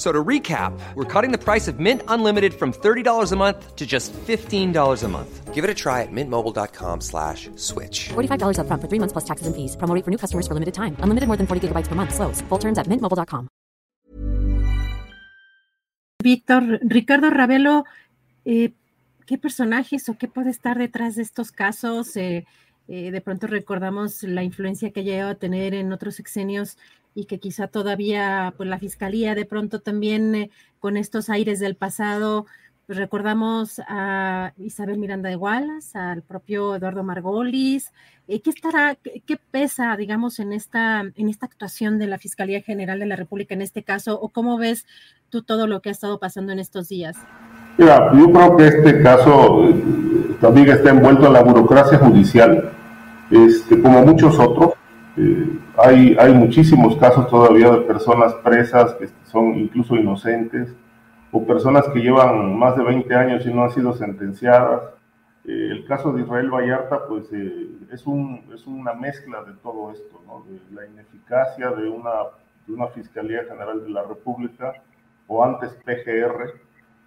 [0.00, 3.86] So to recap, we're cutting the price of Mint Unlimited from $30 a month to
[3.86, 4.72] just $15
[5.04, 5.52] a month.
[5.52, 8.08] Give it a try at mintmobile.com slash switch.
[8.08, 9.76] $45 up front for three months plus taxes and fees.
[9.76, 10.96] Promo rate for new customers for limited time.
[11.00, 12.14] Unlimited more than 40 gigabytes per month.
[12.14, 12.40] Slows.
[12.48, 13.48] Full terms at mintmobile.com.
[16.22, 17.84] Víctor, Ricardo Ravelo,
[18.46, 18.72] eh,
[19.26, 22.16] ¿qué personajes o qué puede estar detrás de estos casos?
[22.16, 22.46] Eh,
[22.88, 26.78] eh, de pronto recordamos la influencia que llegó a tener en otros sexenios
[27.14, 31.74] y que quizá todavía pues la fiscalía de pronto también eh, con estos aires del
[31.74, 32.46] pasado
[32.90, 37.92] pues, recordamos a Isabel Miranda de Wallace, al propio Eduardo Margolis,
[38.26, 42.98] eh, ¿qué estará, qué, pesa, digamos, en esta, en esta actuación de la Fiscalía General
[42.98, 44.86] de la República en este caso, o cómo ves
[45.28, 47.16] tú todo lo que ha estado pasando en estos días?
[47.78, 52.72] Mira, yo creo que este caso eh, también está envuelto en la burocracia judicial,
[53.30, 54.72] este, como muchos otros,
[55.20, 60.74] eh, hay, hay muchísimos casos todavía de personas presas que son incluso inocentes
[61.30, 64.80] o personas que llevan más de 20 años y no han sido sentenciadas.
[65.44, 69.92] Eh, el caso de Israel Vallarta pues eh, es, un, es una mezcla de todo
[69.92, 70.42] esto, ¿no?
[70.48, 72.12] de la ineficacia de una,
[72.66, 74.72] de una Fiscalía General de la República
[75.26, 76.54] o antes PGR,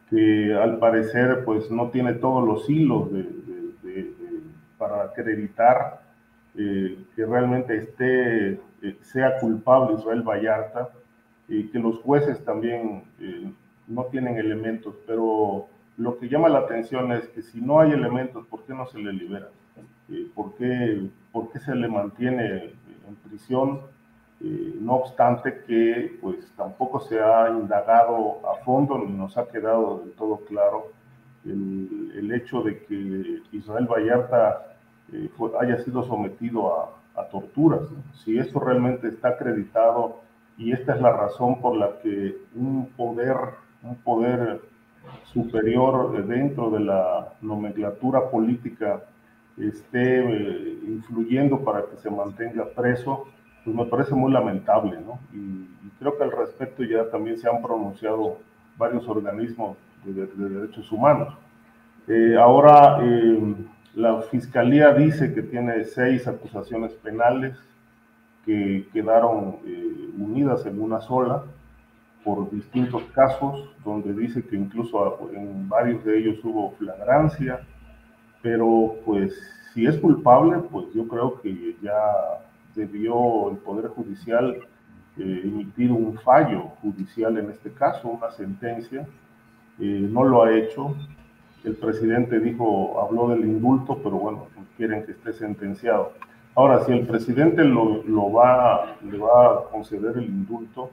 [0.09, 4.13] que al parecer pues no tiene todos los hilos de,
[4.77, 6.02] para acreditar
[6.55, 10.89] eh, que realmente esté, eh, sea culpable Israel Vallarta,
[11.47, 13.51] y que los jueces también eh,
[13.87, 15.65] no tienen elementos, pero
[15.97, 18.99] lo que llama la atención es que si no hay elementos, ¿por qué no se
[18.99, 19.49] le libera?
[20.35, 22.73] ¿por, qué, ¿Por qué se le mantiene
[23.07, 23.81] en prisión?
[24.39, 30.11] no obstante que pues tampoco se ha indagado a fondo ni nos ha quedado del
[30.15, 30.91] todo claro
[31.45, 34.72] el, el hecho de que Israel Vallarta
[35.13, 35.29] eh,
[35.61, 36.89] haya sido sometido a,
[37.31, 37.81] torturas.
[38.23, 40.21] Si esto realmente está acreditado
[40.57, 43.35] y esta es la razón por la que un poder,
[43.83, 44.61] un poder
[45.31, 49.03] superior dentro de la nomenclatura política
[49.57, 53.27] esté eh, influyendo para que se mantenga preso,
[53.63, 55.19] pues me parece muy lamentable, ¿no?
[55.31, 55.67] Y,
[55.99, 58.39] creo que al respecto ya también se han pronunciado
[58.77, 61.33] varios organismos de, derechos humanos.
[62.07, 62.99] Eh, ahora,
[63.95, 67.57] la fiscalía dice que tiene seis acusaciones penales
[68.45, 71.43] que quedaron eh, unidas en una sola
[72.23, 77.61] por distintos casos, donde dice que incluso en varios de ellos hubo flagrancia,
[78.41, 79.33] pero pues
[79.73, 81.99] si es culpable, pues yo creo que ya
[82.75, 84.57] debió el Poder Judicial
[85.17, 89.07] eh, emitir un fallo judicial en este caso, una sentencia,
[89.79, 90.95] eh, no lo ha hecho,
[91.63, 96.11] el presidente dijo, habló del indulto, pero bueno, quieren que esté sentenciado.
[96.55, 100.91] Ahora, si el presidente lo, va, le va a conceder el indulto,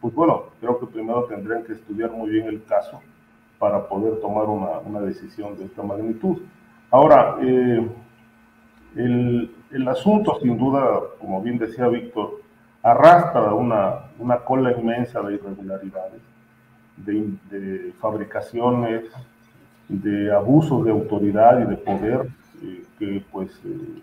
[0.00, 3.00] pues bueno, creo que primero tendrían que estudiar muy bien el caso
[3.58, 6.38] para poder tomar una, decisión de esta magnitud.
[6.90, 7.88] Ahora, eh,
[8.96, 12.40] el, asunto, sin duda, como bien decía Víctor,
[12.82, 16.22] arrastra una, una cola inmensa de irregularidades,
[16.96, 19.04] de, de fabricaciones,
[19.92, 22.26] de abusos de autoridad y de poder
[22.62, 24.02] eh, que pues eh,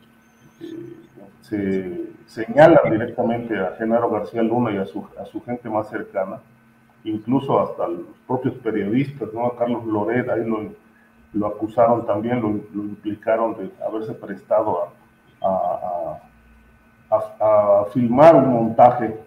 [0.61, 0.95] eh,
[1.41, 6.39] se señalan directamente a Genaro García Luna y a su, a su gente más cercana,
[7.03, 9.47] incluso hasta los propios periodistas, ¿no?
[9.47, 10.69] A Carlos Loret, ahí lo,
[11.33, 12.49] lo acusaron también, lo,
[12.83, 14.91] implicaron de haberse prestado
[15.41, 16.19] a,
[17.09, 19.17] a, a filmar un montaje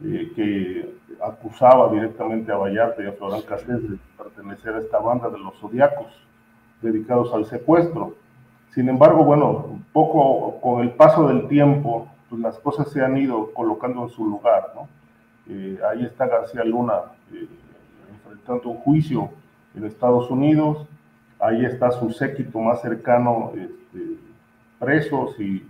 [0.00, 5.38] que acusaba directamente a Vallarta y a Florán Castells de pertenecer a esta banda de
[5.38, 6.06] los zodiacos
[6.82, 8.14] dedicados al secuestro.
[8.74, 13.52] Sin embargo, bueno, poco con el paso del tiempo, pues las cosas se han ido
[13.52, 14.88] colocando en su lugar, ¿no?
[15.48, 17.00] Eh, ahí está García Luna
[17.32, 17.48] eh,
[18.12, 19.30] enfrentando un juicio
[19.74, 20.86] en Estados Unidos,
[21.40, 24.16] ahí está su séquito más cercano este,
[24.78, 25.62] presos y eh,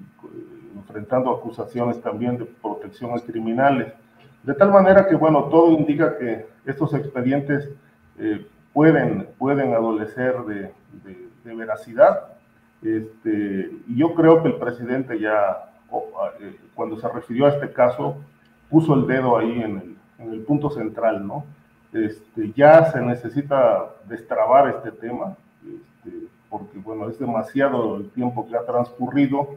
[0.76, 3.92] enfrentando acusaciones también de protección a criminales.
[4.42, 7.68] De tal manera que, bueno, todo indica que estos expedientes
[8.18, 10.72] eh, pueden, pueden adolecer de,
[11.44, 12.28] de, veracidad.
[12.82, 15.72] Este, y yo creo que el presidente ya,
[16.40, 18.16] eh, cuando se refirió a este caso,
[18.70, 21.44] puso el dedo ahí en el, en el punto central, ¿no?
[21.92, 28.56] Este, ya se necesita destrabar este tema, este, porque bueno, es demasiado el tiempo que
[28.56, 29.56] ha transcurrido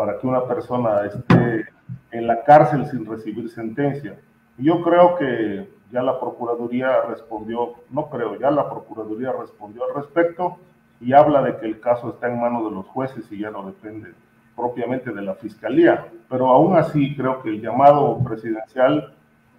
[0.00, 1.66] para que una persona esté
[2.10, 4.18] en la cárcel sin recibir sentencia.
[4.56, 10.56] Yo creo que ya la Procuraduría respondió, no creo, ya la Procuraduría respondió al respecto
[11.02, 13.66] y habla de que el caso está en manos de los jueces y ya no
[13.66, 14.14] depende
[14.56, 16.06] propiamente de la Fiscalía.
[16.30, 19.12] Pero aún así creo que el llamado presidencial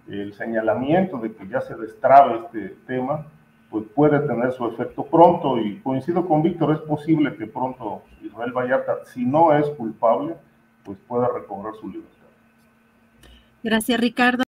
[0.08, 3.26] el señalamiento de que ya se destrabe este tema,
[3.70, 8.52] pues puede tener su efecto pronto y coincido con Víctor, es posible que pronto Israel
[8.52, 10.36] Vallarta, si no es culpable,
[10.84, 12.28] pues pueda recobrar su libertad.
[13.62, 14.42] Gracias, Ricardo.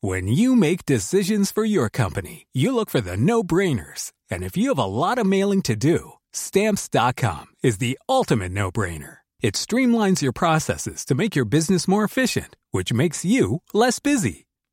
[0.00, 4.12] When you make decisions for your company, you look for the no-brainers.
[4.30, 9.18] And if you have a lot of mailing to do, stamps.com is the ultimate no-brainer.
[9.40, 14.47] It streamlines your processes to make your business more efficient, which makes you less busy.